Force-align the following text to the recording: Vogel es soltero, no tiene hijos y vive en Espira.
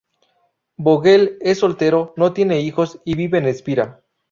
Vogel 0.77 1.37
es 1.41 1.59
soltero, 1.59 2.15
no 2.17 2.33
tiene 2.33 2.59
hijos 2.61 2.99
y 3.05 3.13
vive 3.13 3.37
en 3.37 3.45
Espira. 3.45 4.01